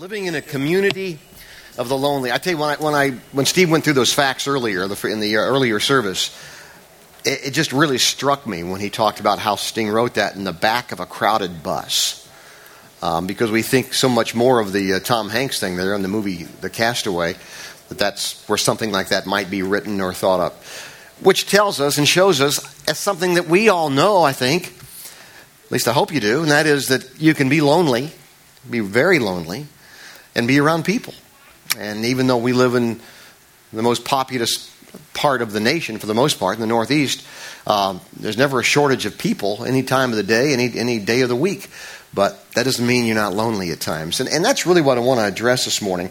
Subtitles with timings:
[0.00, 1.18] Living in a community
[1.76, 2.32] of the lonely.
[2.32, 5.20] I tell you, when I, when, I, when Steve went through those facts earlier, in
[5.20, 6.34] the uh, earlier service,
[7.22, 10.44] it, it just really struck me when he talked about how Sting wrote that in
[10.44, 12.26] the back of a crowded bus.
[13.02, 16.00] Um, because we think so much more of the uh, Tom Hanks thing there in
[16.00, 17.34] the movie The Castaway,
[17.90, 20.64] that that's where something like that might be written or thought up.
[21.20, 22.58] Which tells us and shows us
[22.88, 24.68] as something that we all know, I think,
[25.66, 28.12] at least I hope you do, and that is that you can be lonely,
[28.70, 29.66] be very lonely,
[30.34, 31.14] and be around people.
[31.78, 33.00] And even though we live in
[33.72, 34.74] the most populous
[35.14, 37.24] part of the nation, for the most part, in the Northeast,
[37.66, 41.20] um, there's never a shortage of people any time of the day, any, any day
[41.20, 41.68] of the week.
[42.12, 44.18] But that doesn't mean you're not lonely at times.
[44.18, 46.10] And, and that's really what I want to address this morning.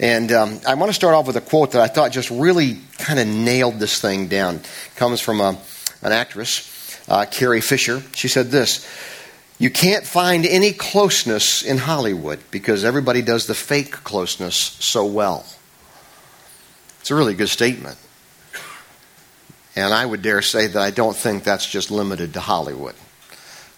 [0.00, 2.78] And um, I want to start off with a quote that I thought just really
[2.98, 4.56] kind of nailed this thing down.
[4.56, 5.56] It comes from a, uh,
[6.02, 8.02] an actress, uh, Carrie Fisher.
[8.12, 8.86] She said this
[9.58, 15.46] you can't find any closeness in Hollywood because everybody does the fake closeness so well.
[17.00, 17.96] It's a really good statement.
[19.74, 22.94] And I would dare say that I don't think that's just limited to Hollywood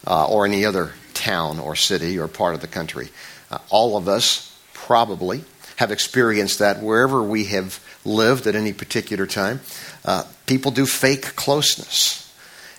[0.06, 3.08] uh, or any other town or city or part of the country.
[3.50, 5.44] Uh, all of us probably
[5.76, 9.60] have experienced that wherever we have lived at any particular time.
[10.04, 12.27] Uh, people do fake closeness.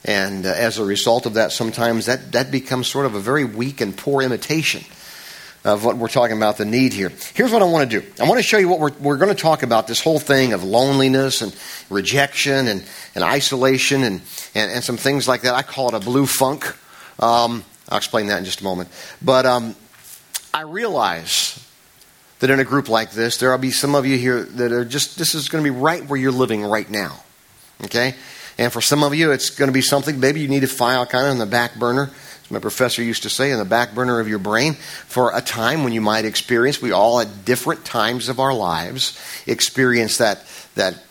[0.05, 3.43] And uh, as a result of that, sometimes that, that becomes sort of a very
[3.43, 4.83] weak and poor imitation
[5.65, 7.11] of what we're talking about the need here.
[7.33, 9.35] Here's what I want to do I want to show you what we're, we're going
[9.35, 11.55] to talk about this whole thing of loneliness and
[11.89, 12.83] rejection and,
[13.13, 14.21] and isolation and,
[14.55, 15.53] and, and some things like that.
[15.53, 16.65] I call it a blue funk.
[17.21, 18.89] Um, I'll explain that in just a moment.
[19.21, 19.75] But um,
[20.53, 21.65] I realize
[22.39, 24.85] that in a group like this, there will be some of you here that are
[24.85, 27.21] just, this is going to be right where you're living right now.
[27.83, 28.15] Okay?
[28.59, 31.05] And for some of you, it's going to be something maybe you need to file
[31.05, 32.11] kind of in the back burner.
[32.43, 35.39] As my professor used to say, in the back burner of your brain for a
[35.39, 40.43] time when you might experience, we all at different times of our lives experience that,
[40.75, 41.01] that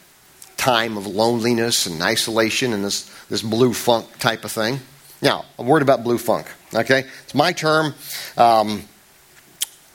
[0.58, 4.80] time of loneliness and isolation and this, this blue funk type of thing.
[5.22, 7.06] Now, a word about blue funk, okay?
[7.24, 7.94] It's my term.
[8.36, 8.82] Um,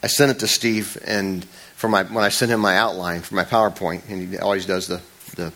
[0.02, 3.36] I sent it to Steve, and for my, when I sent him my outline for
[3.36, 5.02] my PowerPoint, and he always does the,
[5.36, 5.53] the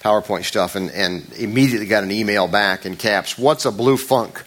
[0.00, 4.42] PowerPoint stuff and, and immediately got an email back in caps, What's a blue funk?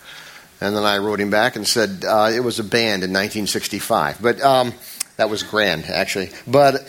[0.60, 4.22] And then I wrote him back and said, uh, It was a band in 1965.
[4.22, 4.74] But um,
[5.18, 6.32] that was grand, actually.
[6.48, 6.88] But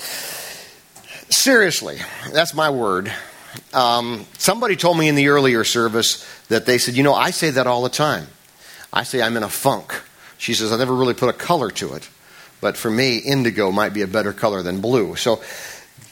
[1.28, 1.98] seriously,
[2.32, 3.12] that's my word.
[3.72, 7.50] Um, somebody told me in the earlier service that they said, You know, I say
[7.50, 8.26] that all the time.
[8.92, 10.00] I say I'm in a funk.
[10.38, 12.08] She says, I never really put a color to it.
[12.60, 15.16] But for me, indigo might be a better color than blue.
[15.16, 15.42] So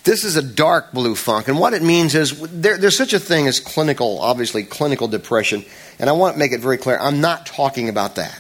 [0.05, 3.21] this is a dark blue funk, and what it means is there, there's such a
[3.21, 5.65] thing as clinical, obviously, clinical depression,
[5.99, 8.39] and I want to make it very clear I'm not talking about that.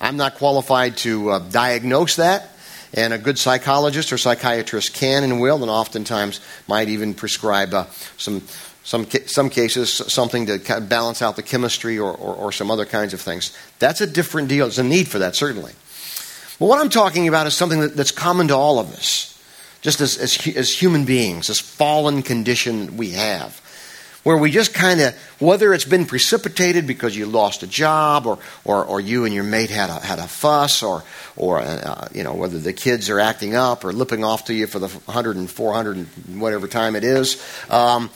[0.00, 2.50] I'm not qualified to uh, diagnose that,
[2.94, 7.86] and a good psychologist or psychiatrist can and will, and oftentimes might even prescribe uh,
[8.16, 8.42] some,
[8.84, 12.70] some, some cases something to kind of balance out the chemistry or, or, or some
[12.70, 13.56] other kinds of things.
[13.80, 14.66] That's a different deal.
[14.66, 15.72] There's a need for that, certainly.
[16.60, 19.35] But what I'm talking about is something that, that's common to all of us
[19.86, 23.60] just as, as, as human beings, this fallen condition we have,
[24.24, 28.40] where we just kind of, whether it's been precipitated because you lost a job or,
[28.64, 31.04] or, or you and your mate had a, had a fuss or,
[31.36, 34.66] or uh, you know, whether the kids are acting up or lipping off to you
[34.66, 38.10] for the 100 and 400 and whatever time it is, um,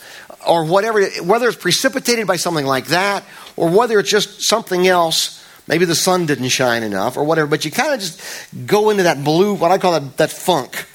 [0.44, 3.22] or whatever, whether it's precipitated by something like that
[3.54, 5.36] or whether it's just something else
[5.68, 9.04] maybe the sun didn't shine enough or whatever, but you kind of just go into
[9.04, 10.86] that blue, what I call that, that funk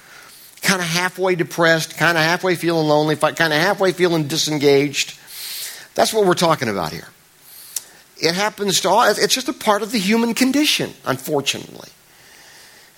[0.66, 5.18] kind of halfway depressed, kind of halfway feeling lonely, kind of halfway feeling disengaged.
[5.94, 7.08] That's what we're talking about here.
[8.22, 11.90] It happens to all, it's just a part of the human condition, unfortunately.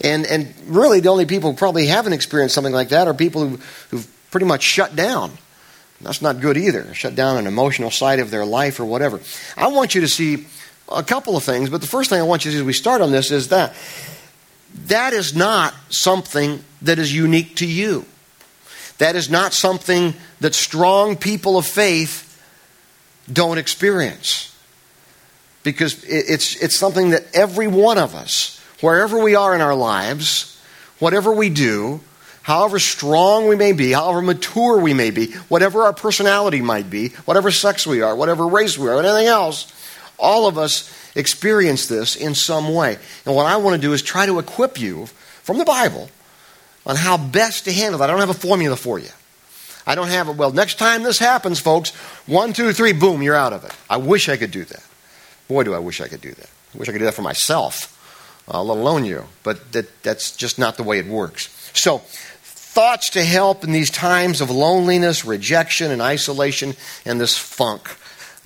[0.02, 3.48] And, and really, the only people who probably haven't experienced something like that are people
[3.48, 5.32] who, who've pretty much shut down.
[6.02, 6.94] That's not good either.
[6.94, 9.20] Shut down an emotional side of their life or whatever.
[9.56, 10.46] I want you to see
[10.90, 12.74] a couple of things, but the first thing I want you to see as we
[12.74, 13.76] start on this is that
[14.88, 18.06] that is not something that is unique to you.
[18.98, 22.24] That is not something that strong people of faith
[23.32, 24.56] don't experience.
[25.64, 30.60] Because it's, it's something that every one of us, wherever we are in our lives,
[31.00, 32.00] whatever we do,
[32.42, 37.10] however strong we may be, however mature we may be, whatever our personality might be,
[37.26, 39.72] whatever sex we are, whatever race we are, anything else,
[40.18, 42.98] all of us experience this in some way.
[43.26, 45.08] And what I want to do is try to equip you
[45.44, 46.10] from the Bible
[46.86, 48.10] on how best to handle that.
[48.10, 49.10] I don't have a formula for you.
[49.86, 50.36] I don't have it.
[50.36, 51.92] Well, next time this happens, folks,
[52.26, 53.72] one, two, three, boom, you're out of it.
[53.90, 54.84] I wish I could do that.
[55.48, 56.50] Boy, do I wish I could do that.
[56.76, 57.94] I wish I could do that for myself.
[58.48, 59.26] uh, let alone you.
[59.44, 61.50] But that, that's just not the way it works.
[61.74, 66.76] So, thoughts to help in these times of loneliness, rejection, and isolation,
[67.06, 67.90] and this funk.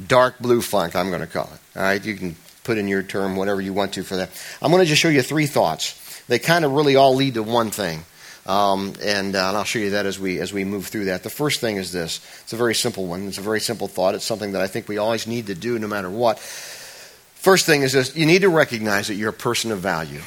[0.05, 1.77] Dark blue funk, I'm going to call it.
[1.77, 4.29] All right, you can put in your term whatever you want to for that.
[4.61, 6.23] I'm going to just show you three thoughts.
[6.27, 8.05] They kind of really all lead to one thing.
[8.45, 11.21] Um, and, uh, and, I'll show you that as we as we move through that.
[11.21, 12.19] The first thing is this.
[12.41, 13.27] It's a very simple one.
[13.27, 14.15] It's a very simple thought.
[14.15, 16.39] It's something that I think we always need to do, no matter what.
[16.39, 20.21] First thing is this: you need to recognize that you're a person of value.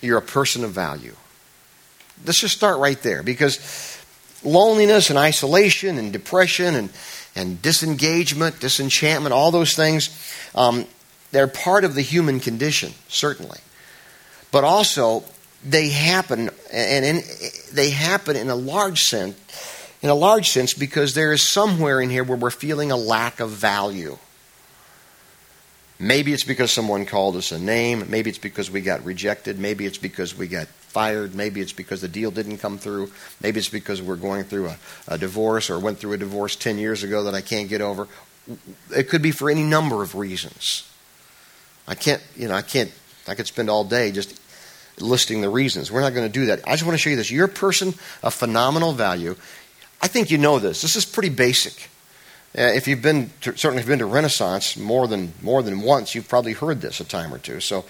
[0.00, 1.14] You're a person of value.
[2.26, 3.60] Let's just start right there, because
[4.42, 6.90] loneliness and isolation and depression and
[7.36, 10.10] and disengagement, disenchantment, all those things,
[10.56, 10.84] um,
[11.32, 13.58] they're part of the human condition, certainly.
[14.50, 15.24] But also,
[15.64, 17.22] they happen, and in,
[17.72, 19.36] they happen in a large sense,
[20.02, 23.40] in a large sense, because there is somewhere in here where we're feeling a lack
[23.40, 24.18] of value.
[25.98, 28.06] Maybe it's because someone called us a name.
[28.08, 29.58] Maybe it's because we got rejected.
[29.58, 31.34] Maybe it's because we got fired.
[31.34, 33.12] Maybe it's because the deal didn't come through.
[33.42, 36.78] Maybe it's because we're going through a, a divorce or went through a divorce 10
[36.78, 38.08] years ago that I can't get over.
[38.96, 40.89] It could be for any number of reasons.
[41.90, 42.92] I can't, you know, I can't,
[43.26, 44.40] I could spend all day just
[45.00, 45.90] listing the reasons.
[45.90, 46.60] We're not going to do that.
[46.66, 47.32] I just want to show you this.
[47.32, 49.34] You're a person of phenomenal value.
[50.00, 50.82] I think you know this.
[50.82, 51.90] This is pretty basic.
[52.56, 55.82] Uh, if you've been to, certainly if you've been to Renaissance more than more than
[55.82, 57.60] once, you've probably heard this a time or two.
[57.60, 57.84] So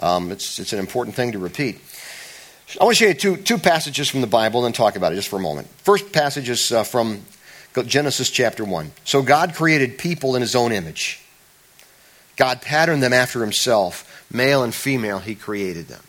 [0.00, 1.80] um, it's it's an important thing to repeat.
[2.80, 5.16] I want to show you two two passages from the Bible and talk about it
[5.16, 5.68] just for a moment.
[5.84, 7.22] First passage is uh, from
[7.86, 8.92] Genesis chapter one.
[9.04, 11.20] So God created people in His own image.
[12.40, 15.18] God patterned them after Himself, male and female.
[15.18, 16.00] He created them.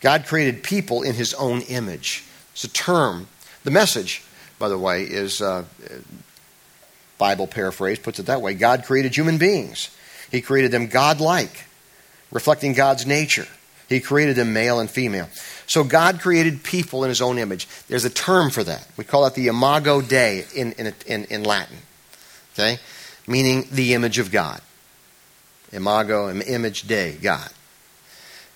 [0.00, 2.22] God created people in his own image.
[2.52, 3.26] It's a term.
[3.64, 4.22] The message,
[4.60, 5.64] by the way, is uh,
[7.18, 9.90] Bible paraphrase puts it that way God created human beings.
[10.30, 11.64] He created them God-like,
[12.30, 13.48] reflecting God's nature.
[13.88, 15.28] He created them male and female.
[15.66, 17.66] So God created people in his own image.
[17.88, 18.86] There's a term for that.
[18.96, 21.78] We call it the imago Dei in, in, in, in Latin.
[22.52, 22.78] Okay?
[23.26, 24.60] Meaning the image of God.
[25.72, 27.50] Imago, image Dei, God.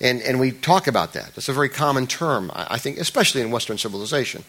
[0.00, 1.34] And, and we talk about that.
[1.34, 4.44] That's a very common term, I think, especially in Western civilization.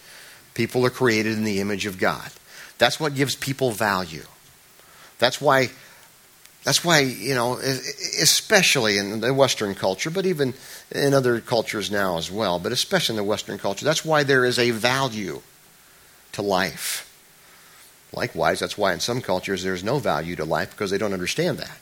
[0.53, 2.29] People are created in the image of God.
[2.77, 4.25] That's what gives people value.
[5.17, 5.69] That's why,
[6.63, 10.53] that's why, you know, especially in the Western culture, but even
[10.91, 14.45] in other cultures now as well, but especially in the Western culture, that's why there
[14.45, 15.41] is a value
[16.33, 17.08] to life.
[18.11, 21.59] Likewise, that's why in some cultures there's no value to life because they don't understand
[21.59, 21.77] that.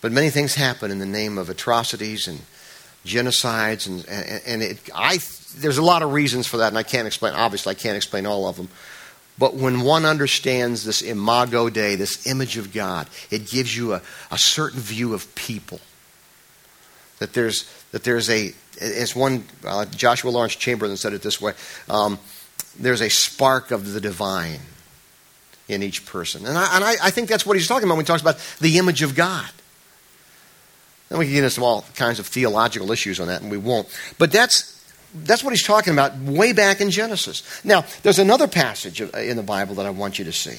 [0.00, 2.40] But many things happen in the name of atrocities and
[3.04, 4.06] genocides, and,
[4.46, 5.18] and, it, I,
[5.56, 8.26] there's a lot of reasons for that, and I can't explain, obviously, I can't explain
[8.26, 8.68] all of them.
[9.38, 14.02] But when one understands this imago Dei, this image of God, it gives you a,
[14.30, 15.80] a certain view of people.
[17.18, 21.54] That there's, that there's a, as one, uh, Joshua Lawrence Chamberlain said it this way
[21.88, 22.18] um,
[22.78, 24.60] there's a spark of the divine
[25.68, 26.46] in each person.
[26.46, 28.38] And, I, and I, I think that's what he's talking about when he talks about
[28.60, 29.48] the image of God.
[31.10, 33.88] And we can get into all kinds of theological issues on that, and we won't.
[34.18, 34.72] But that's
[35.14, 37.64] that's what he's talking about way back in Genesis.
[37.64, 40.58] Now, there's another passage in the Bible that I want you to see.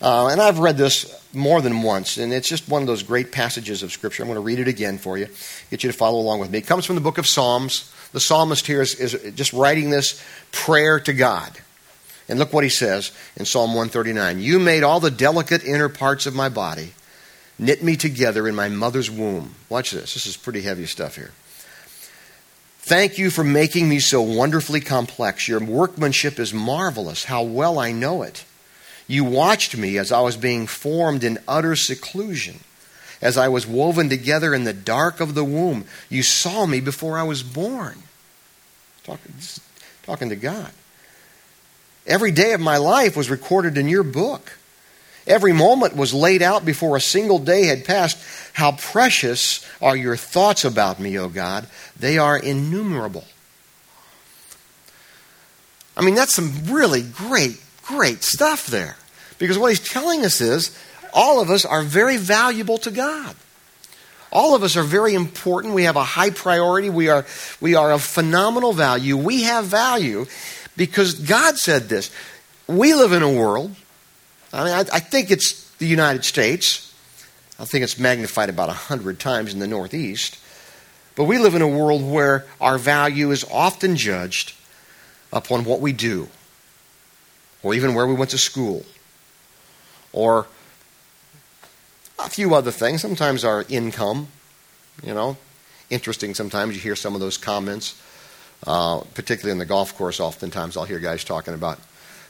[0.00, 3.30] Uh, and I've read this more than once, and it's just one of those great
[3.30, 4.22] passages of Scripture.
[4.22, 5.28] I'm going to read it again for you,
[5.70, 6.58] get you to follow along with me.
[6.58, 7.92] It comes from the book of Psalms.
[8.12, 11.58] The psalmist here is, is just writing this prayer to God.
[12.28, 16.26] And look what he says in Psalm 139 You made all the delicate inner parts
[16.26, 16.92] of my body
[17.58, 19.54] knit me together in my mother's womb.
[19.68, 20.14] Watch this.
[20.14, 21.30] This is pretty heavy stuff here.
[22.84, 25.46] Thank you for making me so wonderfully complex.
[25.46, 27.24] Your workmanship is marvelous.
[27.24, 28.44] How well I know it.
[29.06, 32.60] You watched me as I was being formed in utter seclusion,
[33.22, 35.86] as I was woven together in the dark of the womb.
[36.10, 38.02] You saw me before I was born.
[39.04, 39.32] Talking,
[40.02, 40.70] talking to God.
[42.06, 44.58] Every day of my life was recorded in your book.
[45.24, 48.18] Every moment was laid out before a single day had passed.
[48.54, 51.68] How precious are your thoughts about me, O God?
[51.96, 53.24] They are innumerable.
[55.96, 58.96] I mean, that's some really great, great stuff there.
[59.38, 60.76] Because what he's telling us is
[61.12, 63.36] all of us are very valuable to God.
[64.30, 65.74] All of us are very important.
[65.74, 66.88] We have a high priority.
[66.88, 67.26] We are,
[67.60, 69.16] we are of phenomenal value.
[69.16, 70.26] We have value
[70.76, 72.10] because God said this.
[72.66, 73.76] We live in a world
[74.52, 76.92] I mean, I, I think it's the United States.
[77.58, 80.38] I think it's magnified about a hundred times in the Northeast.
[81.16, 84.54] But we live in a world where our value is often judged
[85.32, 86.28] upon what we do,
[87.62, 88.84] or even where we went to school,
[90.12, 90.46] or
[92.26, 94.28] a few other things, sometimes our income,
[95.02, 95.36] You know,
[95.90, 98.00] interesting sometimes you hear some of those comments,
[98.66, 100.20] uh, particularly in the golf course.
[100.20, 101.78] Oftentimes I'll hear guys talking about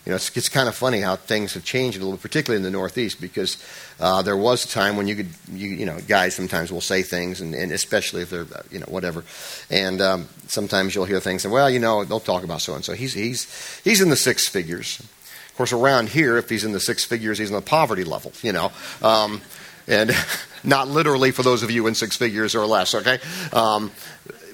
[0.05, 2.65] you know, it's, it's kind of funny how things have changed a little, particularly in
[2.65, 3.63] the Northeast, because
[4.01, 7.03] uh, there was a time when you could, you, you know, guys sometimes will say
[7.03, 9.23] things, and, and especially if they're, you know, whatever,
[9.71, 12.85] and um, sometimes you'll hear things, and well, you know, they'll talk about so and
[12.85, 12.95] so.
[12.95, 14.99] He's he's he's in the six figures.
[14.99, 18.33] Of course, around here, if he's in the six figures, he's in the poverty level,
[18.43, 18.73] you know.
[19.03, 19.41] Um,
[19.87, 20.11] and
[20.65, 23.19] not literally for those of you in six figures or less, okay?
[23.53, 23.91] Um,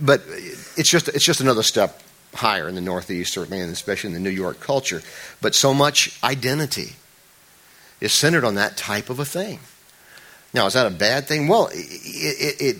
[0.00, 0.22] but
[0.76, 2.02] it's just it's just another step
[2.34, 5.02] higher in the Northeast, certainly, and especially in the New York culture.
[5.40, 6.96] But so much identity
[8.00, 9.60] is centered on that type of a thing.
[10.54, 11.48] Now, is that a bad thing?
[11.48, 12.76] Well, it, it, it,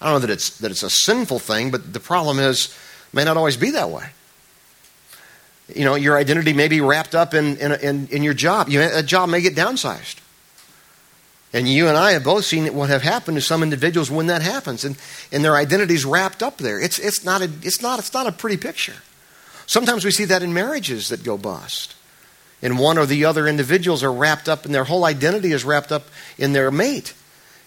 [0.00, 2.74] I don't know that it's, that it's a sinful thing, but the problem is,
[3.12, 4.06] may not always be that way.
[5.74, 8.68] You know, your identity may be wrapped up in, in, in, in your job.
[8.68, 10.16] You, a job may get downsized.
[11.52, 14.42] And you and I have both seen what have happened to some individuals when that
[14.42, 14.96] happens, and,
[15.32, 16.80] and their identity's wrapped up there.
[16.80, 18.94] It's, it's, not a, it's, not, it's not a pretty picture.
[19.66, 21.96] Sometimes we see that in marriages that go bust.
[22.62, 25.90] And one or the other individuals are wrapped up, and their whole identity is wrapped
[25.90, 26.04] up
[26.38, 27.14] in their mate.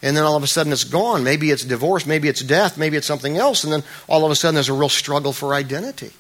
[0.02, 1.24] And then all of a sudden it's gone.
[1.24, 4.36] Maybe it's divorce, maybe it's death, maybe it's something else, and then all of a
[4.36, 6.12] sudden there's a real struggle for identity.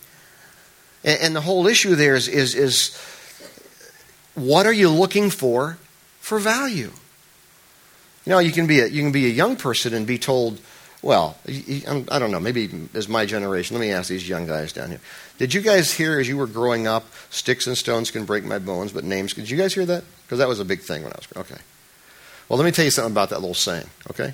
[1.03, 2.97] And, and the whole issue there is, is, is
[4.35, 5.77] what are you looking for
[6.19, 6.91] for value?
[8.25, 10.59] You know, you can be a, you can be a young person and be told,
[11.01, 13.75] well, I don't know, maybe as my generation.
[13.75, 15.01] Let me ask these young guys down here.
[15.37, 18.59] Did you guys hear as you were growing up, sticks and stones can break my
[18.59, 20.03] bones, but names, did you guys hear that?
[20.25, 21.61] Because that was a big thing when I was, okay.
[22.47, 24.33] Well, let me tell you something about that little saying, okay?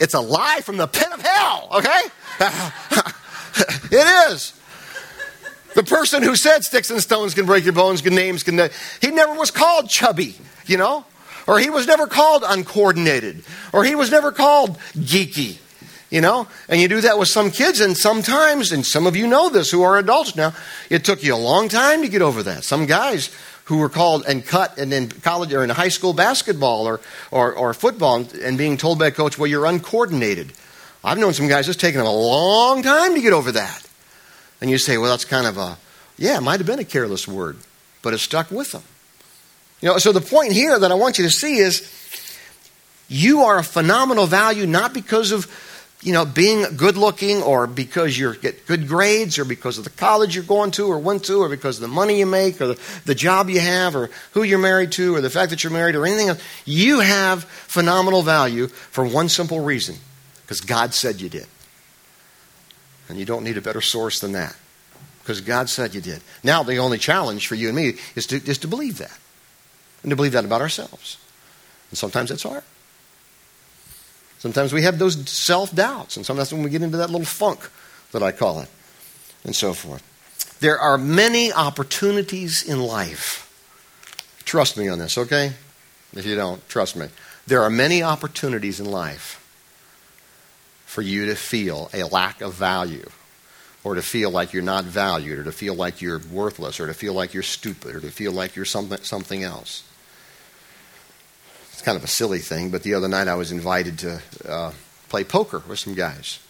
[0.00, 2.00] It's a lie from the pit of hell, okay?
[3.96, 4.58] it is.
[5.74, 8.70] The person who said sticks and stones can break your bones, good names can,
[9.00, 11.04] he never was called chubby, you know?
[11.46, 13.44] Or he was never called uncoordinated.
[13.72, 15.58] Or he was never called geeky.
[16.10, 16.46] You know?
[16.68, 19.70] And you do that with some kids, and sometimes, and some of you know this
[19.70, 20.54] who are adults now,
[20.90, 22.64] it took you a long time to get over that.
[22.64, 23.30] Some guys
[23.64, 27.54] who were called and cut and in college or in high school basketball or, or,
[27.54, 30.52] or football and, and being told by a coach, well, you're uncoordinated.
[31.02, 33.86] I've known some guys it's taken them a long time to get over that.
[34.60, 35.78] And you say, well, that's kind of a,
[36.16, 37.58] yeah, it might have been a careless word,
[38.02, 38.82] but it stuck with them.
[39.80, 41.90] You know, so the point here that I want you to see is
[43.08, 45.46] you are a phenomenal value not because of
[46.02, 49.90] you know being good looking or because you get good grades or because of the
[49.90, 52.68] college you're going to or went to or because of the money you make or
[52.68, 55.72] the, the job you have or who you're married to or the fact that you're
[55.72, 56.42] married or anything else.
[56.64, 59.96] You have phenomenal value for one simple reason
[60.42, 61.46] because God said you did.
[63.08, 64.56] And you don't need a better source than that
[65.20, 66.22] because God said you did.
[66.42, 69.18] Now, the only challenge for you and me is to, is to believe that
[70.04, 71.16] and to believe that about ourselves.
[71.90, 72.62] And sometimes it's hard.
[74.38, 77.70] Sometimes we have those self doubts, and sometimes when we get into that little funk
[78.12, 78.68] that I call it,
[79.42, 80.02] and so forth.
[80.60, 83.40] There are many opportunities in life.
[84.44, 85.54] Trust me on this, okay?
[86.14, 87.08] If you don't, trust me.
[87.46, 89.40] There are many opportunities in life
[90.84, 93.08] for you to feel a lack of value,
[93.82, 96.94] or to feel like you're not valued, or to feel like you're worthless, or to
[96.94, 99.84] feel like you're stupid, or to feel like you're something, something else
[101.82, 104.72] kind of a silly thing, but the other night I was invited to uh,
[105.08, 106.40] play poker with some guys.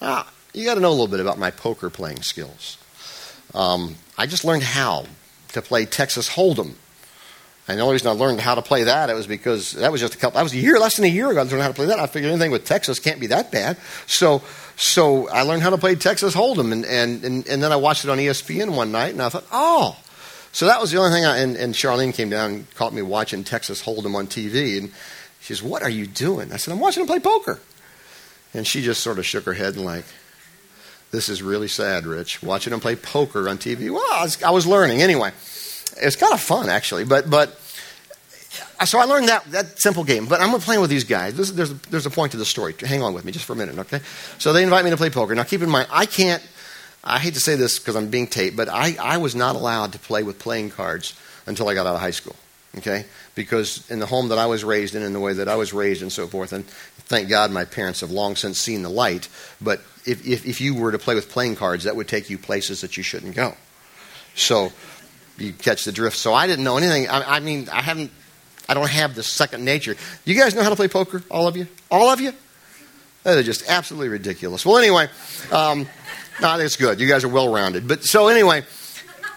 [0.00, 2.78] Now, you got to know a little bit about my poker playing skills.
[3.54, 5.06] Um, I just learned how
[5.52, 6.74] to play Texas Hold'em.
[7.68, 10.00] And the only reason I learned how to play that it was because that was
[10.00, 10.36] just a couple.
[10.36, 11.40] That was a year, less than a year ago.
[11.40, 11.98] I learned how to play that.
[11.98, 13.76] I figured anything with Texas can't be that bad.
[14.06, 14.42] So,
[14.76, 18.04] so I learned how to play Texas Hold'em, and and and, and then I watched
[18.04, 19.98] it on ESPN one night, and I thought, oh,
[20.56, 21.26] so that was the only thing.
[21.26, 24.90] I, and, and Charlene came down and caught me watching Texas Hold'em on TV, and
[25.38, 27.60] she says, "What are you doing?" I said, "I'm watching him play poker."
[28.54, 30.06] And she just sort of shook her head and like,
[31.10, 32.42] "This is really sad, Rich.
[32.42, 35.32] Watching him play poker on TV." Well, I was, I was learning anyway.
[35.98, 37.60] It's kind of fun actually, but but.
[38.86, 41.34] So I learned that, that simple game, but I'm playing with these guys.
[41.34, 42.74] This, there's, there's a point to the story.
[42.78, 44.00] Hang on with me just for a minute, okay?
[44.38, 45.34] So they invite me to play poker.
[45.34, 46.42] Now keep in mind, I can't
[47.06, 49.92] I hate to say this because I'm being taped, but I, I was not allowed
[49.92, 51.14] to play with playing cards
[51.46, 52.34] until I got out of high school.
[52.78, 53.06] Okay?
[53.34, 55.72] Because in the home that I was raised in, in the way that I was
[55.72, 59.28] raised and so forth, and thank God my parents have long since seen the light,
[59.60, 62.38] but if, if, if you were to play with playing cards, that would take you
[62.38, 63.54] places that you shouldn't go.
[64.34, 64.72] So
[65.38, 66.16] you catch the drift.
[66.16, 67.08] So I didn't know anything.
[67.08, 68.10] I, I mean, I haven't,
[68.68, 69.96] I don't have the second nature.
[70.24, 71.22] You guys know how to play poker?
[71.30, 71.68] All of you?
[71.90, 72.32] All of you?
[73.22, 74.64] That is just absolutely ridiculous.
[74.64, 75.08] Well, anyway,
[75.50, 75.86] um,
[76.40, 77.00] no, it's good.
[77.00, 77.88] You guys are well rounded.
[77.88, 78.64] But so anyway,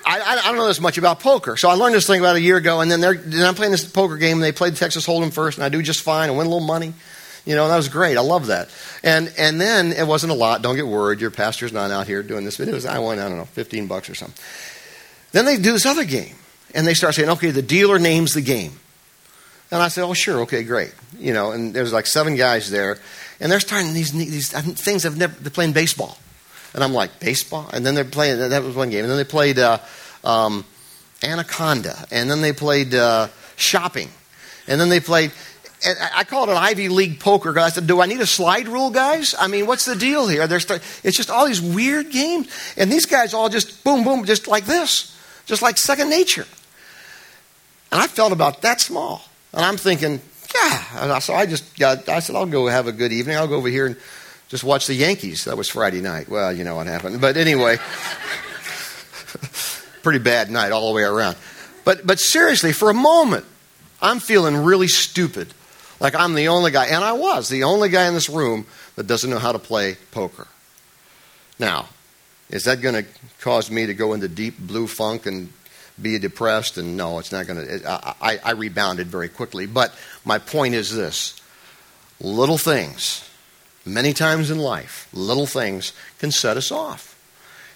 [0.05, 1.57] I, I, don't know this much about poker.
[1.57, 3.85] So I learned this thing about a year ago, and then, then I'm playing this
[3.85, 6.29] poker game, and they played Texas Hold'em first, and I do just fine.
[6.29, 6.93] I win a little money.
[7.45, 8.17] You know, that was great.
[8.17, 8.69] I love that.
[9.03, 10.61] And and then it wasn't a lot.
[10.61, 11.19] Don't get worried.
[11.19, 12.59] Your pastor's not out here doing this.
[12.59, 14.37] It was I won, I don't know, 15 bucks or something.
[15.31, 16.35] Then they do this other game.
[16.75, 18.73] And they start saying, okay, the dealer names the game.
[19.71, 20.93] And I said, oh, sure, okay, great.
[21.17, 22.99] You know, and there's like seven guys there.
[23.39, 26.17] And they're starting these, these things I've never, they're playing baseball.
[26.73, 27.69] And I'm like, baseball?
[27.73, 29.03] And then they're playing, that was one game.
[29.03, 29.79] And then they played uh,
[30.23, 30.65] um,
[31.23, 32.05] Anaconda.
[32.11, 34.09] And then they played uh, shopping.
[34.67, 35.31] And then they played,
[35.85, 37.57] and I call it an Ivy League poker.
[37.57, 39.33] I said, "Do I need a slide rule, guys?
[39.38, 43.05] I mean, what's the deal here?" Start, it's just all these weird games, and these
[43.05, 46.45] guys all just boom, boom, just like this, just like second nature.
[47.91, 49.23] And I felt about that small,
[49.53, 50.21] and I'm thinking,
[50.53, 51.19] yeah.
[51.19, 52.09] So I just got.
[52.09, 53.38] I said, "I'll go have a good evening.
[53.38, 53.95] I'll go over here and
[54.49, 56.29] just watch the Yankees." That was Friday night.
[56.29, 57.77] Well, you know what happened, but anyway,
[60.03, 61.37] pretty bad night all the way around.
[61.85, 63.45] But but seriously, for a moment,
[64.01, 65.53] I'm feeling really stupid
[65.99, 68.65] like I'm the only guy, and I was the only guy in this room
[68.95, 70.47] that doesn't know how to play poker.
[71.57, 71.89] Now,
[72.49, 73.05] is that going to
[73.41, 75.51] cause me to go into deep blue funk and
[76.01, 76.77] be depressed?
[76.77, 78.15] And no, it's not going to.
[78.21, 79.65] I, I rebounded very quickly.
[79.65, 81.39] But my point is this
[82.21, 83.28] little things,
[83.86, 87.15] many times in life, little things can set us off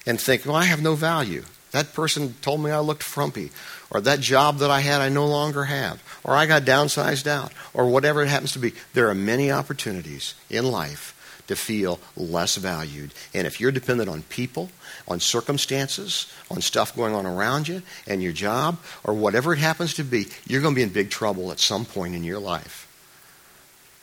[0.06, 1.44] and think, well, I have no value.
[1.72, 3.50] That person told me I looked frumpy
[3.94, 7.54] or that job that I had I no longer have, or I got downsized out,
[7.74, 8.74] or whatever it happens to be.
[8.94, 13.14] There are many opportunities in life to feel less valued.
[13.34, 14.72] And if you're dependent on people,
[15.08, 19.94] on circumstances, on stuff going on around you, and your job, or whatever it happens
[19.96, 22.88] to be, you're going to be in big trouble at some point in your life.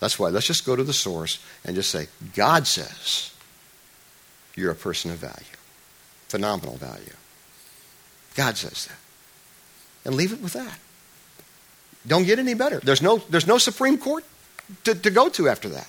[0.00, 3.32] That's why let's just go to the source and just say, God says
[4.56, 5.56] you're a person of value,
[6.28, 7.14] phenomenal value.
[8.34, 8.96] God says that
[10.04, 10.78] and leave it with that.
[12.06, 12.80] Don't get any better.
[12.80, 14.24] There's no, there's no Supreme Court
[14.84, 15.88] to, to go to after that.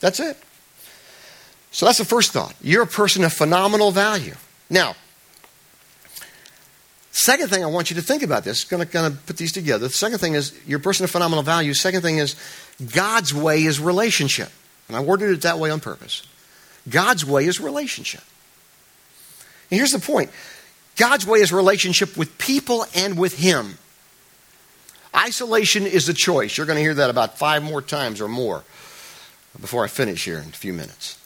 [0.00, 0.36] That's it.
[1.70, 2.54] So that's the first thought.
[2.60, 4.34] You're a person of phenomenal value.
[4.68, 4.96] Now,
[7.20, 9.52] second thing I want you to think about this, going to kind of put these
[9.52, 9.88] together.
[9.88, 11.74] The second thing is you're person of phenomenal value.
[11.74, 12.36] Second thing is
[12.94, 14.50] God's way is relationship.
[14.88, 16.26] And I worded it that way on purpose.
[16.88, 18.22] God's way is relationship.
[19.70, 20.30] And here's the point
[20.96, 23.78] God's way is relationship with people and with Him.
[25.14, 26.56] Isolation is a choice.
[26.56, 28.62] You're going to hear that about five more times or more
[29.60, 31.19] before I finish here in a few minutes.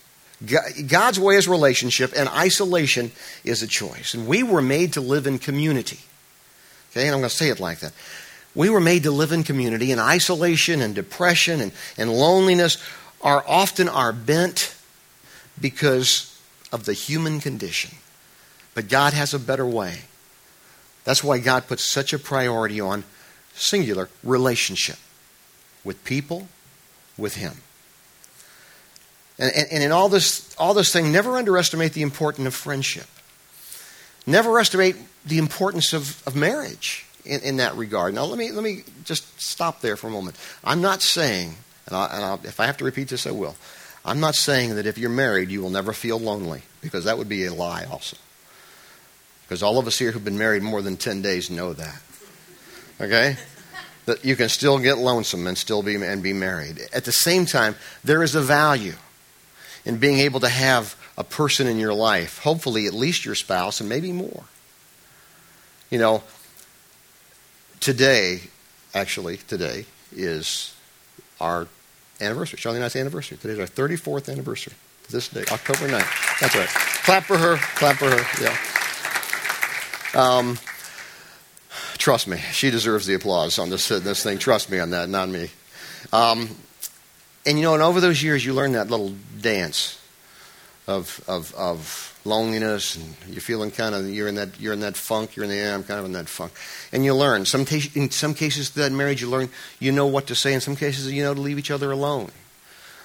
[0.87, 3.13] God's way is relationship, and isolation
[3.45, 4.15] is a choice.
[4.15, 6.01] And we were made to live in community.
[6.91, 7.93] Okay, and I'm going to say it like that.
[8.55, 12.83] We were made to live in community, and isolation and depression and, and loneliness
[13.21, 14.75] are often our bent
[15.61, 16.41] because
[16.73, 17.97] of the human condition.
[18.75, 20.01] But God has a better way.
[21.05, 23.05] That's why God puts such a priority on
[23.55, 24.97] singular relationship
[25.85, 26.49] with people,
[27.17, 27.59] with Him.
[29.39, 33.07] And, and, and, in all this, all this thing, never underestimate the importance of friendship.
[34.27, 38.15] Never underestimate the importance of, of marriage in, in that regard.
[38.15, 40.37] Now, let me, let me just stop there for a moment.
[40.63, 43.57] I'm not saying, and, I, and if I have to repeat this, I will.
[44.05, 47.29] I'm not saying that if you're married, you will never feel lonely, because that would
[47.29, 48.17] be a lie also.
[49.43, 52.03] Because all of us here who've been married more than 10 days know that.
[53.01, 53.37] Okay?
[54.07, 56.81] That you can still get lonesome and still be and be married.
[56.93, 58.95] At the same time, there is a value
[59.85, 63.81] in being able to have a person in your life, hopefully at least your spouse
[63.81, 64.45] and maybe more.
[65.91, 66.23] You know,
[67.81, 68.41] today,
[68.95, 70.75] actually, today is
[71.41, 71.69] our
[72.21, 73.39] anniversary, Charlie and I's anniversary.
[73.39, 74.75] Today is our 34th anniversary.
[75.11, 76.41] This day, October 9th.
[76.41, 76.69] That's right.
[76.69, 77.57] Clap for her.
[77.57, 78.43] Clap for her.
[78.43, 78.57] Yeah.
[80.15, 80.59] Um,
[81.99, 84.39] trust me, she deserves the applause on this, this thing.
[84.39, 85.51] Trust me on that, not me.
[86.13, 86.49] Um,
[87.47, 90.01] and you know, and over those years, you learn that little dance
[90.87, 94.97] of, of, of loneliness, and you're feeling kind of you're in that you're in that
[94.97, 95.37] funk.
[95.37, 95.75] You're in the.
[95.75, 96.53] I'm kind of in that funk,
[96.93, 97.45] and you learn.
[97.45, 100.55] Some t- in some cases, that marriage, you learn you know what to say.
[100.55, 102.31] In some cases, you know to leave each other alone.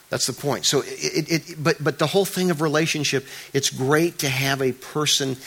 [0.10, 0.66] That's the point.
[0.66, 4.72] So, it, it, but but the whole thing of relationship, it's great to have a
[4.72, 5.38] person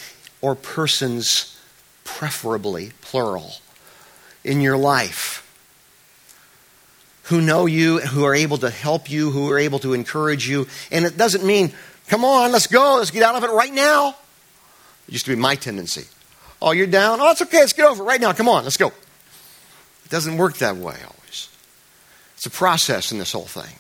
[0.40, 1.58] or persons
[2.04, 3.54] preferably plural,
[4.44, 5.41] in your life
[7.32, 10.66] who know you, who are able to help you, who are able to encourage you.
[10.90, 11.72] And it doesn't mean,
[12.08, 14.10] come on, let's go, let's get out of it right now.
[15.08, 16.04] It used to be my tendency.
[16.60, 17.20] Oh, you're down?
[17.22, 18.34] Oh, it's okay, let's get over it right now.
[18.34, 18.88] Come on, let's go.
[18.88, 21.48] It doesn't work that way always.
[22.36, 23.78] It's a process in this whole thing.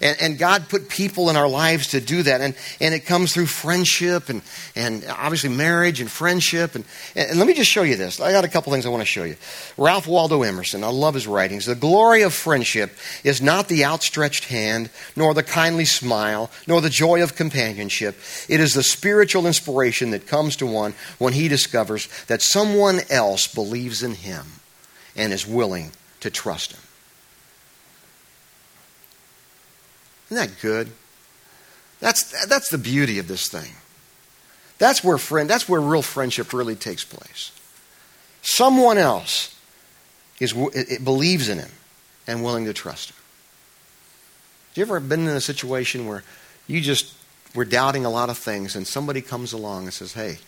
[0.00, 2.40] And, and, God put people in our lives to do that.
[2.40, 4.42] And, and it comes through friendship and,
[4.74, 6.74] and obviously marriage and friendship.
[6.74, 8.20] And, and let me just show you this.
[8.20, 9.36] I got a couple things I want to show you.
[9.78, 11.66] Ralph Waldo Emerson, I love his writings.
[11.66, 16.90] The glory of friendship is not the outstretched hand, nor the kindly smile, nor the
[16.90, 18.16] joy of companionship.
[18.48, 23.46] It is the spiritual inspiration that comes to one when he discovers that someone else
[23.46, 24.44] believes in him
[25.16, 26.80] and is willing to trust him.
[30.30, 30.90] Isn't that good?
[32.00, 33.72] That's, that's the beauty of this thing.
[34.78, 37.52] That's where friend, that's where real friendship really takes place.
[38.42, 39.58] Someone else
[40.38, 41.70] is, it, believes in him
[42.26, 43.16] and willing to trust him.
[44.70, 46.22] Have you ever been in a situation where
[46.66, 47.14] you just
[47.54, 50.38] were doubting a lot of things and somebody comes along and says, Hey,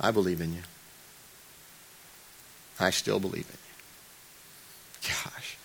[0.00, 0.62] I believe in you.
[2.78, 5.14] I still believe in you.
[5.24, 5.57] Gosh.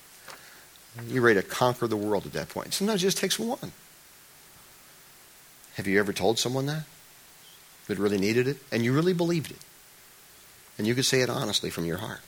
[1.08, 2.74] You're ready to conquer the world at that point.
[2.74, 3.72] Sometimes it just takes one.
[5.76, 6.84] Have you ever told someone that?
[7.88, 8.58] That really needed it?
[8.72, 9.58] And you really believed it.
[10.78, 12.22] And you could say it honestly from your heart.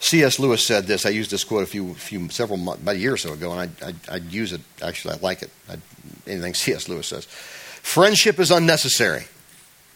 [0.00, 0.38] C.S.
[0.38, 1.04] Lewis said this.
[1.04, 3.52] I used this quote a few, few several months, about a year or so ago,
[3.52, 4.60] and I, I, I'd use it.
[4.80, 5.50] Actually, I like it.
[5.68, 5.80] I'd,
[6.26, 6.88] anything C.S.
[6.88, 7.24] Lewis says.
[7.24, 9.24] Friendship is unnecessary,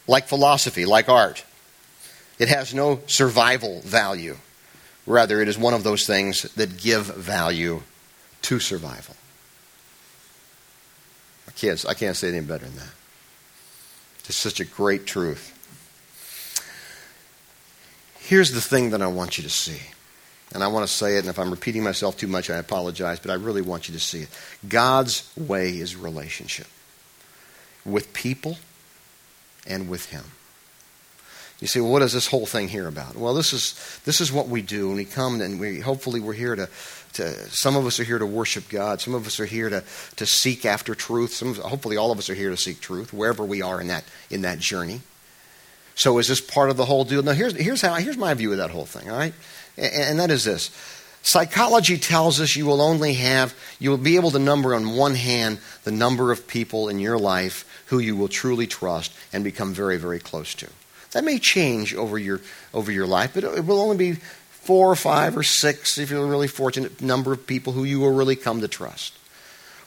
[0.08, 1.44] like philosophy, like art.
[2.38, 4.36] It has no survival value.
[5.06, 7.82] Rather, it is one of those things that give value
[8.42, 9.16] to survival.
[11.48, 12.92] I can't, I can't say anything better than that.
[14.26, 15.58] It's such a great truth.
[18.18, 19.80] Here's the thing that I want you to see.
[20.54, 23.18] And I want to say it, and if I'm repeating myself too much, I apologize,
[23.18, 24.28] but I really want you to see it.
[24.68, 26.66] God's way is relationship
[27.84, 28.58] with people
[29.66, 30.24] and with Him.
[31.62, 33.14] You say, well, what is this whole thing here about?
[33.14, 34.88] Well, this is, this is what we do.
[34.88, 36.68] And we come and we hopefully we're here to,
[37.12, 39.00] to some of us are here to worship God.
[39.00, 39.84] Some of us are here to,
[40.16, 41.32] to seek after truth.
[41.32, 44.02] Some, hopefully all of us are here to seek truth, wherever we are in that,
[44.28, 45.02] in that journey.
[45.94, 47.22] So is this part of the whole deal?
[47.22, 49.34] Now, here's, here's, how, here's my view of that whole thing, all right?
[49.78, 50.76] And, and that is this.
[51.22, 55.14] Psychology tells us you will only have, you will be able to number on one
[55.14, 59.72] hand the number of people in your life who you will truly trust and become
[59.72, 60.66] very, very close to.
[61.12, 62.40] That may change over your,
[62.74, 64.14] over your life, but it will only be
[64.50, 68.14] four or five or six, if you're really fortunate, number of people who you will
[68.14, 69.14] really come to trust.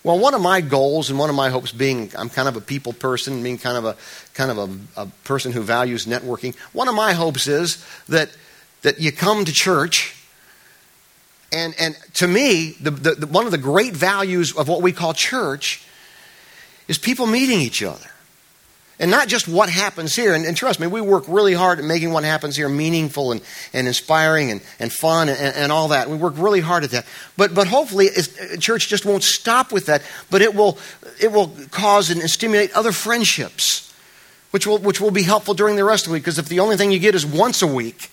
[0.04, 2.62] Well, one of my goals and one of my hopes, being I'm kind of a
[2.62, 3.96] people person, being kind of a
[4.36, 6.56] kind of a, a person who values networking.
[6.74, 8.30] One of my hopes is that
[8.84, 10.16] that you come to church,
[11.52, 14.92] and and to me, the, the, the, one of the great values of what we
[14.92, 15.84] call church
[16.88, 18.12] is people meeting each other.
[18.98, 20.34] And not just what happens here.
[20.34, 23.42] And, and, trust me, we work really hard at making what happens here meaningful and,
[23.74, 26.10] and inspiring and, and fun and, and all that.
[26.10, 27.06] We work really hard at that.
[27.36, 30.78] But, but hopefully, uh, church just won't stop with that, but it will,
[31.22, 33.94] it will cause and stimulate other friendships,
[34.52, 36.24] which will, which will be helpful during the rest of the week.
[36.24, 38.10] Because if the only thing you get is once a week,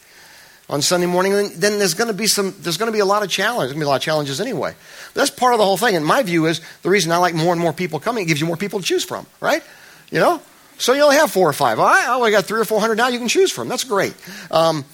[0.68, 2.54] on Sunday morning, then, then there's going to be some.
[2.60, 3.70] There's going to be a lot of challenges.
[3.70, 4.74] There's going to be a lot of challenges anyway.
[5.12, 5.96] But that's part of the whole thing.
[5.96, 8.24] And my view is the reason I like more and more people coming.
[8.24, 9.62] It gives you more people to choose from, right?
[10.10, 10.40] You know,
[10.82, 11.78] so you only have four or five.
[11.78, 13.68] I got three or four hundred now you can choose from.
[13.68, 14.14] That's great.
[14.50, 14.84] Um,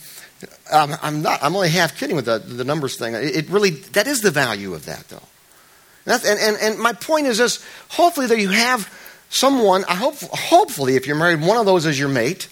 [0.70, 1.42] I'm not.
[1.42, 3.14] I'm only half kidding with the, the numbers thing.
[3.14, 5.22] It, it really that is the value of that, though.
[6.06, 8.92] And, and, and my point is this: hopefully that you have
[9.30, 9.84] someone.
[9.86, 12.48] I hope, hopefully, if you're married, one of those is your mate,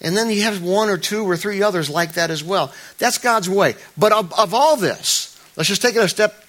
[0.00, 2.72] and then you have one or two or three others like that as well.
[2.98, 3.74] That's God's way.
[3.96, 6.42] But of, of all this, let's just take it a step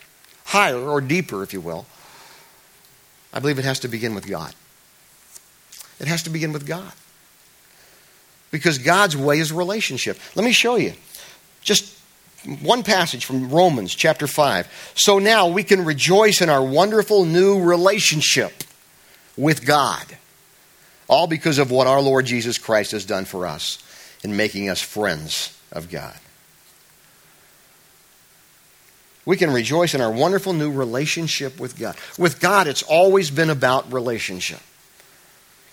[0.45, 1.85] higher or deeper, if you will.
[3.33, 4.55] I believe it has to begin with God.
[5.99, 6.91] It has to begin with God.
[8.51, 10.17] Because God's way is relationship.
[10.35, 10.93] Let me show you.
[11.61, 11.97] Just
[12.61, 14.93] one passage from Romans chapter 5.
[14.95, 18.63] So now we can rejoice in our wonderful new relationship
[19.37, 20.05] with God.
[21.07, 23.83] All because of what our Lord Jesus Christ has done for us
[24.23, 26.15] in making us friends of God.
[29.25, 31.95] We can rejoice in our wonderful new relationship with God.
[32.17, 34.59] With God, it's always been about relationship.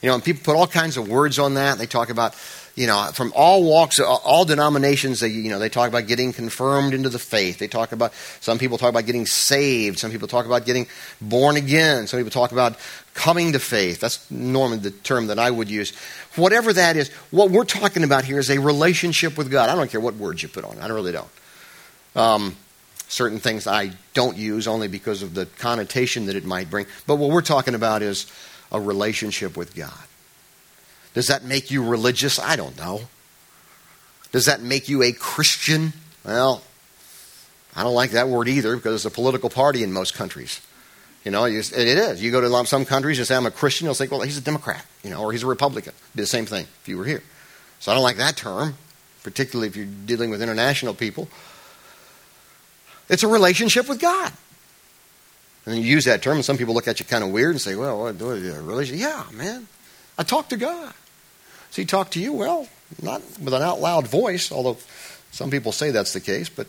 [0.02, 1.78] You know, and people put all kinds of words on that.
[1.78, 2.35] They talk about,
[2.74, 6.92] you know, from all walks, all denominations, they, you know, they talk about getting confirmed
[6.92, 7.59] into the faith.
[7.59, 9.98] They talk about, some people talk about getting saved.
[9.98, 10.87] Some people talk about getting
[11.20, 12.06] born again.
[12.06, 12.76] Some people talk about
[13.14, 13.98] coming to faith.
[14.00, 15.96] That's normally the term that I would use.
[16.37, 19.70] Whatever that is, what we're talking about here is a relationship with God.
[19.70, 20.76] I don't care what words you put on.
[20.76, 20.82] it.
[20.82, 21.28] I really don't.
[22.14, 22.56] Um,
[23.09, 26.87] certain things I don't use only because of the connotation that it might bring.
[27.06, 28.30] But what we're talking about is
[28.72, 29.92] a relationship with God.
[31.14, 32.38] Does that make you religious?
[32.38, 33.02] I don't know.
[34.33, 35.92] Does that make you a Christian?
[36.24, 36.62] Well,
[37.74, 40.61] I don't like that word either because it's a political party in most countries.
[41.24, 42.22] You know, it is.
[42.22, 44.42] You go to some countries and say, I'm a Christian, they'll say, well, he's a
[44.42, 45.92] Democrat, you know, or he's a Republican.
[46.14, 47.22] Be the same thing if you were here.
[47.81, 48.76] So I don't like that term,
[49.22, 51.29] particularly if you're dealing with international people.
[53.09, 54.33] It's a relationship with God.
[55.66, 57.61] And you use that term, and some people look at you kind of weird and
[57.61, 59.02] say, well, what, what, a relationship?
[59.02, 59.66] Yeah, man.
[60.16, 60.94] I talk to God.
[61.68, 62.33] Does he talk to you?
[62.33, 62.68] Well,
[63.02, 64.79] not with an out loud voice, although
[65.33, 66.68] some people say that's the case, but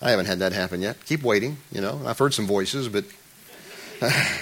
[0.00, 1.04] I haven't had that happen yet.
[1.04, 2.00] Keep waiting, you know.
[2.06, 3.04] I've heard some voices, but
[4.02, 4.38] I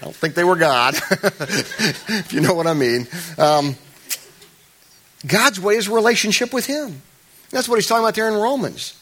[0.00, 3.06] don't think they were God, if you know what I mean.
[3.38, 3.76] Um,
[5.26, 7.02] God's way is relationship with Him.
[7.50, 9.00] That's what he's talking about there in Romans.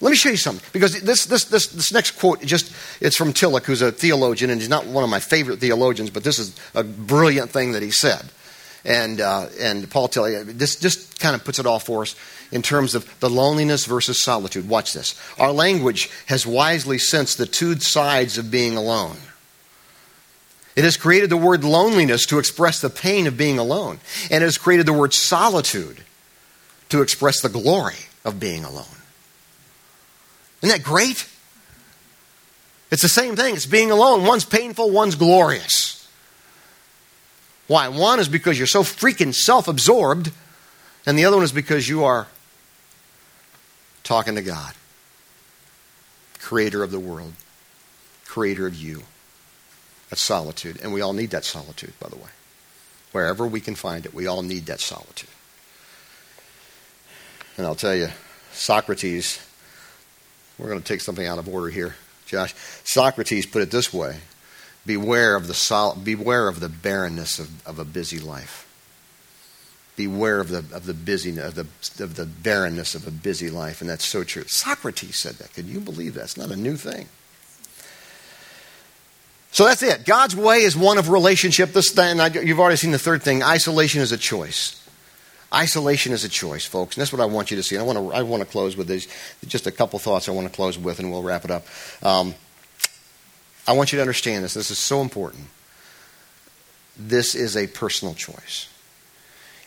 [0.00, 3.32] Let me show you something because this, this, this, this next quote just it's from
[3.32, 6.54] Tillich, who's a theologian, and he's not one of my favorite theologians, but this is
[6.74, 8.22] a brilliant thing that he said.
[8.84, 12.14] And, uh, and Paul Tillich, this just kind of puts it all for us
[12.52, 14.68] in terms of the loneliness versus solitude.
[14.68, 15.20] Watch this.
[15.38, 19.16] Our language has wisely sensed the two sides of being alone.
[20.76, 23.98] It has created the word loneliness to express the pain of being alone,
[24.30, 26.04] and it has created the word solitude
[26.90, 28.86] to express the glory of being alone.
[30.62, 31.28] Isn't that great?
[32.90, 33.54] It's the same thing.
[33.54, 34.24] It's being alone.
[34.24, 36.08] One's painful, one's glorious.
[37.66, 37.88] Why?
[37.88, 40.32] One is because you're so freaking self absorbed,
[41.06, 42.26] and the other one is because you are
[44.02, 44.72] talking to God,
[46.40, 47.34] creator of the world,
[48.24, 49.02] creator of you.
[50.08, 50.80] That's solitude.
[50.82, 52.30] And we all need that solitude, by the way.
[53.12, 55.28] Wherever we can find it, we all need that solitude.
[57.58, 58.08] And I'll tell you,
[58.52, 59.46] Socrates
[60.58, 61.94] we're going to take something out of order here,
[62.26, 62.54] Josh.
[62.84, 64.18] Socrates put it this way
[64.86, 68.64] Beware of the, sol- beware of the barrenness of, of a busy life.
[69.96, 73.80] Beware of the, of the busyness, of the, of the barrenness of a busy life.
[73.80, 74.44] And that's so true.
[74.46, 75.52] Socrates said that.
[75.52, 76.24] Can you believe that?
[76.24, 77.08] It's not a new thing.
[79.50, 80.04] So that's it.
[80.04, 81.72] God's way is one of relationship.
[81.72, 83.42] This thing, you've already seen the third thing.
[83.42, 84.87] Isolation is a choice.
[85.52, 87.74] Isolation is a choice, folks, and that's what I want you to see.
[87.74, 89.08] And I want to, I want to close with these,
[89.46, 91.64] just a couple thoughts I want to close with, and we'll wrap it up.
[92.02, 92.34] Um,
[93.66, 94.54] I want you to understand this.
[94.54, 95.44] This is so important.
[96.98, 98.68] This is a personal choice.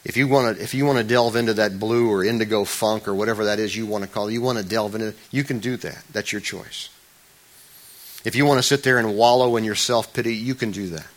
[0.04, 3.08] If you want to, if you want to delve into that blue or indigo funk
[3.08, 5.44] or whatever that is you want to call it, you want to delve into, you
[5.44, 6.04] can do that.
[6.12, 6.90] That's your choice.
[8.24, 10.90] If you want to sit there and wallow in your self pity, you can do
[10.90, 11.08] that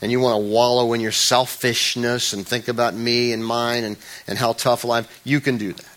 [0.00, 3.96] and you want to wallow in your selfishness and think about me and mine and,
[4.26, 5.88] and how tough life, you can do that.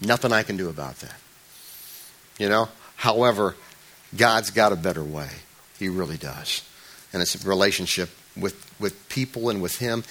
[0.00, 1.14] Nothing I can do about that.
[2.38, 2.68] You know?
[2.96, 3.56] However,
[4.16, 5.28] God's got a better way.
[5.78, 6.62] He really does.
[7.12, 10.04] And it's a relationship with, with people and with Him.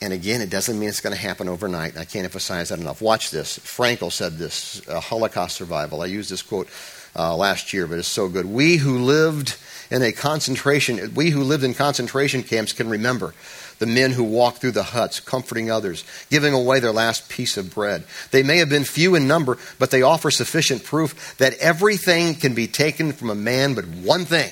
[0.00, 1.96] And again, it doesn't mean it's going to happen overnight.
[1.96, 3.02] I can't emphasize that enough.
[3.02, 3.58] Watch this.
[3.58, 6.02] Frankl said this, uh, Holocaust survival.
[6.02, 6.68] I use this quote
[7.18, 8.46] uh, last year, but it's so good.
[8.46, 9.56] We who lived
[9.90, 13.34] in a concentration, we who lived in concentration camps can remember
[13.78, 17.74] the men who walked through the huts, comforting others, giving away their last piece of
[17.74, 18.04] bread.
[18.30, 22.54] They may have been few in number, but they offer sufficient proof that everything can
[22.54, 24.50] be taken from a man but one thing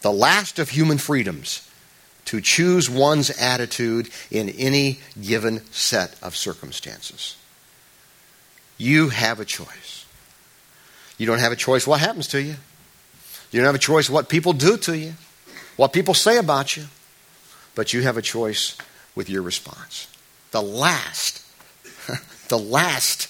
[0.00, 1.68] the last of human freedoms
[2.24, 7.36] to choose one's attitude in any given set of circumstances.
[8.76, 9.97] You have a choice.
[11.18, 12.54] You don't have a choice, what happens to you?
[13.50, 15.14] You don't have a choice what people do to you,
[15.76, 16.86] what people say about you,
[17.74, 18.76] but you have a choice
[19.14, 20.06] with your response.
[20.52, 21.44] The last,
[22.48, 23.28] the last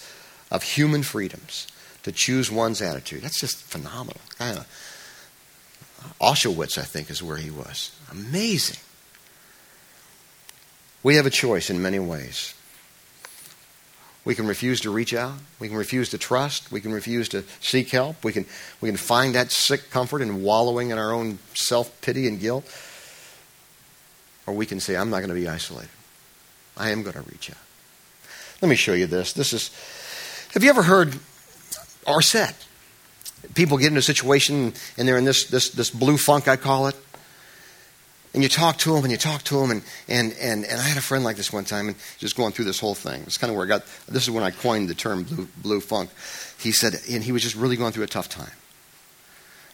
[0.50, 1.66] of human freedoms
[2.02, 3.22] to choose one's attitude.
[3.22, 4.20] That's just phenomenal.
[4.38, 4.66] Kind of,
[6.20, 7.94] Auschwitz, I think, is where he was.
[8.10, 8.78] Amazing.
[11.02, 12.54] We have a choice in many ways.
[14.28, 15.38] We can refuse to reach out.
[15.58, 16.70] We can refuse to trust.
[16.70, 18.22] We can refuse to seek help.
[18.22, 18.44] We can,
[18.82, 22.66] we can find that sick comfort in wallowing in our own self pity and guilt.
[24.46, 25.88] Or we can say, I'm not going to be isolated.
[26.76, 27.56] I am going to reach out.
[28.60, 29.32] Let me show you this.
[29.32, 29.70] This is,
[30.52, 31.18] have you ever heard
[32.20, 32.54] said?
[33.54, 36.88] People get into a situation and they're in this, this, this blue funk, I call
[36.88, 36.96] it
[38.38, 40.84] and you talk to him and you talk to him and, and, and, and I
[40.84, 43.20] had a friend like this one time and just going through this whole thing.
[43.26, 45.80] It's kind of where I got this is when I coined the term blue, blue
[45.80, 46.10] funk.
[46.56, 48.52] He said and he was just really going through a tough time.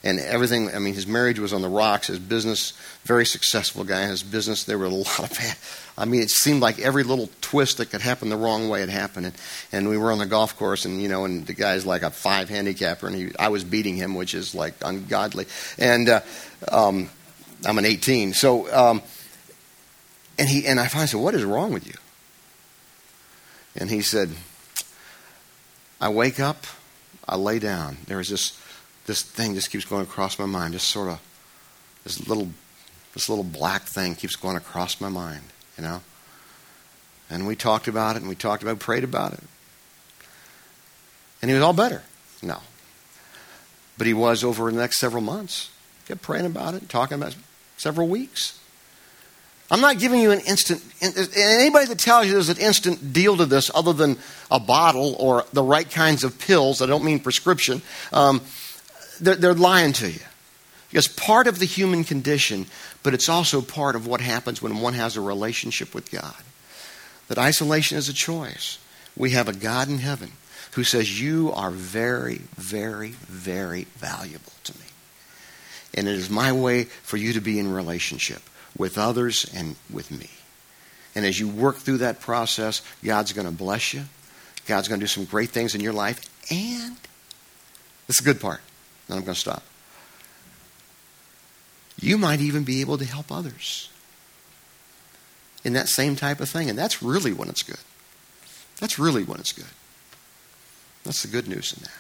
[0.03, 2.73] And everything I mean his marriage was on the rocks, his business
[3.05, 5.57] very successful guy, his business there were a lot of bad
[5.99, 8.89] I mean it seemed like every little twist that could happen the wrong way had
[8.89, 9.35] happened and,
[9.73, 12.09] and we were on the golf course and you know and the guy's like a
[12.09, 15.45] five handicapper and he, I was beating him which is like ungodly.
[15.77, 16.21] And uh,
[16.73, 17.11] um,
[17.65, 18.35] I'm an 18.
[18.35, 19.03] So, um,
[20.39, 21.95] and he and I finally said, "What is wrong with you?"
[23.77, 24.31] And he said,
[26.01, 26.67] I wake up,
[27.27, 27.97] I lay down.
[28.07, 28.61] There is this
[29.07, 31.21] this thing just keeps going across my mind, just sort of
[32.05, 32.49] this little
[33.15, 35.45] this little black thing keeps going across my mind,
[35.79, 36.03] you know.
[37.31, 39.43] And we talked about it, and we talked about, prayed about it,
[41.41, 42.03] and he was all better.
[42.43, 42.61] No,
[43.97, 45.71] but he was over the next several months.
[46.07, 47.39] Kept praying about it, talking about it
[47.77, 48.59] several weeks.
[49.71, 50.83] I'm not giving you an instant.
[51.01, 54.19] Anybody that tells you there's an instant deal to this, other than
[54.51, 57.81] a bottle or the right kinds of pills, I don't mean prescription,
[58.13, 58.43] um,
[59.21, 60.21] they're, they're lying to you.
[60.91, 62.67] Because part of the human condition,
[63.03, 66.37] but it's also part of what happens when one has a relationship with God.
[67.29, 68.79] That isolation is a choice.
[69.17, 70.33] We have a God in heaven
[70.73, 74.85] who says, You are very, very, very valuable to me.
[75.95, 78.43] And it is my way for you to be in relationship
[78.77, 80.29] with others and with me.
[81.15, 84.03] And as you work through that process, God's going to bless you.
[84.67, 86.21] God's going to do some great things in your life.
[86.51, 86.97] And
[88.07, 88.61] this is the good part.
[89.09, 89.63] And I'm going to stop.
[92.01, 93.89] You might even be able to help others
[95.63, 96.69] in that same type of thing.
[96.69, 97.79] And that's really when it's good.
[98.81, 99.65] That's really when it's good.
[101.05, 101.93] That's the good news in that.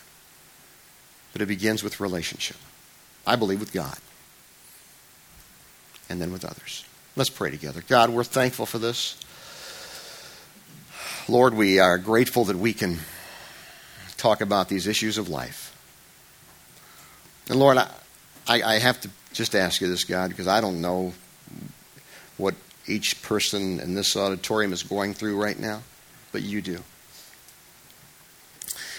[1.33, 2.57] But it begins with relationship.
[3.26, 3.96] I believe with God
[6.08, 6.84] and then with others.
[7.16, 7.82] Let's pray together.
[7.87, 9.16] God, we're thankful for this.
[11.28, 12.98] Lord, we are grateful that we can
[14.16, 15.70] talk about these issues of life.
[17.48, 17.88] And Lord, I,
[18.48, 21.14] I, have to just ask you this, God, because I don't know
[22.37, 22.54] what
[22.87, 25.82] each person in this auditorium is going through right now,
[26.32, 26.78] but you do.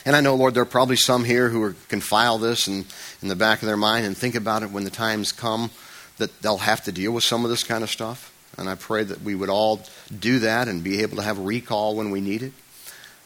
[0.06, 2.86] And I know, Lord, there are probably some here who are, can file this in,
[3.24, 5.72] in the back of their mind and think about it when the times come
[6.18, 8.32] that they'll have to deal with some of this kind of stuff.
[8.58, 9.82] And I pray that we would all
[10.18, 12.54] do that and be able to have recall when we need it.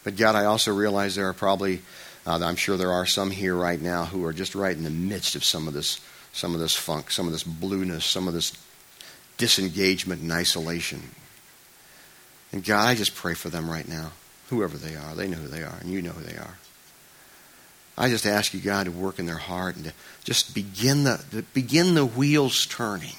[0.04, 1.82] But God, I also realize there are probably,
[2.26, 4.90] uh, I'm sure there are some here right now who are just right in the
[4.90, 6.00] midst of some of this,
[6.32, 8.54] some of this funk, some of this blueness, some of this
[9.38, 11.02] disengagement and isolation.
[12.52, 14.14] And God, I just pray for them right now,
[14.50, 15.14] whoever they are.
[15.14, 16.56] They know who they are, and you know who they are.
[18.00, 21.24] I just ask you, God, to work in their heart and to just begin the,
[21.32, 23.16] to begin the wheels turning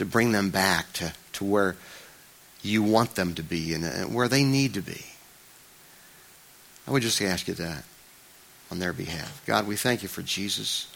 [0.00, 1.76] to bring them back to, to where
[2.62, 5.04] you want them to be and, and where they need to be.
[6.88, 7.84] I would just ask you that
[8.70, 9.42] on their behalf.
[9.44, 10.90] God, we thank you for Jesus,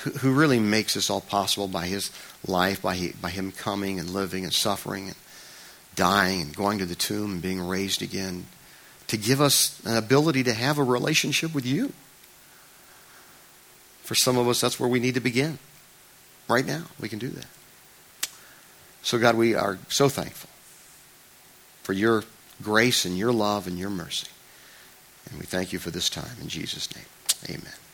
[0.00, 2.10] who, who really makes this all possible by his
[2.46, 5.16] life, by, by him coming and living and suffering and
[5.94, 8.44] dying and going to the tomb and being raised again
[9.10, 11.92] to give us an ability to have a relationship with you.
[14.04, 15.58] For some of us, that's where we need to begin.
[16.48, 17.46] Right now, we can do that.
[19.02, 20.48] So, God, we are so thankful
[21.82, 22.22] for your
[22.62, 24.28] grace and your love and your mercy.
[25.28, 26.36] And we thank you for this time.
[26.40, 27.06] In Jesus' name,
[27.48, 27.89] amen.